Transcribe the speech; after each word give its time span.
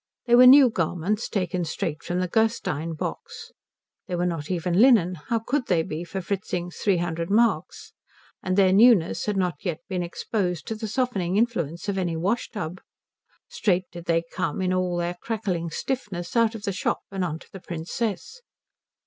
They 0.25 0.33
were 0.33 0.47
new 0.47 0.71
garments 0.71 1.29
taken 1.29 1.63
straight 1.63 2.01
from 2.01 2.21
the 2.21 2.27
Gerstein 2.27 2.93
box. 2.95 3.51
They 4.07 4.15
were 4.15 4.25
not 4.25 4.49
even 4.49 4.81
linen, 4.81 5.13
how 5.13 5.37
could 5.37 5.67
they 5.67 5.83
be 5.83 6.03
for 6.03 6.21
Fritzing's 6.21 6.77
three 6.77 6.97
hundred 6.97 7.29
marks? 7.29 7.93
And 8.41 8.57
their 8.57 8.73
newness 8.73 9.27
had 9.27 9.37
not 9.37 9.63
yet 9.63 9.81
been 9.87 10.01
exposed 10.01 10.65
to 10.69 10.75
the 10.75 10.87
softening 10.87 11.37
influence 11.37 11.87
of 11.87 11.99
any 11.99 12.17
wash 12.17 12.49
tub. 12.49 12.81
Straight 13.47 13.91
did 13.91 14.05
they 14.05 14.23
come, 14.33 14.59
in 14.59 14.73
all 14.73 14.97
their 14.97 15.13
crackling 15.21 15.69
stiffness, 15.69 16.35
out 16.35 16.55
of 16.55 16.63
the 16.63 16.73
shop 16.73 17.01
and 17.11 17.23
on 17.23 17.37
to 17.37 17.51
the 17.51 17.59
Princess. 17.59 18.41